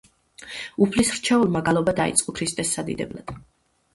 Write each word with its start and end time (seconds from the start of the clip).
უფლის 0.85 1.11
რჩეულმა 1.17 1.61
გალობა 1.67 1.95
დაიწყო 2.01 2.35
ქრისტეს 2.39 2.75
სადიდებლად. 2.79 3.31